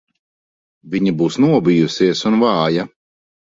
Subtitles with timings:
[0.95, 2.91] Viņa būs nobijusies un vāja.